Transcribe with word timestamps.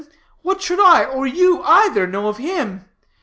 What 0.41 0.63
should 0.63 0.79
I, 0.79 1.03
or 1.05 1.27
you 1.27 1.61
either, 1.61 2.07
know 2.07 2.27
of 2.27 2.37
him? 2.37 2.85